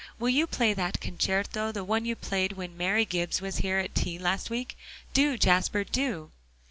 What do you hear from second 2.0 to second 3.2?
you played when Mary